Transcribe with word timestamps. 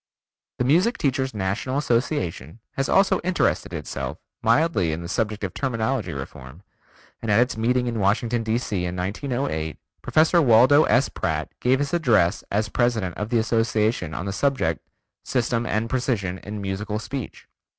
The 0.57 0.63
Music 0.65 0.97
Teacher's 0.97 1.31
National 1.35 1.77
Association 1.77 2.59
has 2.73 2.89
also 2.89 3.19
interested 3.23 3.71
itself 3.71 4.17
mildly 4.41 4.91
in 4.93 5.03
the 5.03 5.07
subject 5.07 5.43
of 5.43 5.53
terminology 5.53 6.11
reform, 6.11 6.63
and 7.21 7.29
at 7.29 7.39
its 7.39 7.55
meeting 7.55 7.85
in 7.85 7.99
Washington, 7.99 8.41
D.C., 8.41 8.83
in 8.83 8.95
1908, 8.95 9.77
Professor 10.01 10.41
Waldo 10.41 10.85
S. 10.85 11.07
Pratt 11.07 11.51
gave 11.59 11.77
his 11.77 11.93
address 11.93 12.43
as 12.49 12.67
president 12.67 13.15
of 13.15 13.29
the 13.29 13.37
Association 13.37 14.15
on 14.15 14.25
the 14.25 14.33
subject 14.33 14.81
"System 15.23 15.67
and 15.67 15.87
Precision 15.87 16.39
in 16.39 16.59
Musical 16.63 16.97
Speech." 16.97 17.47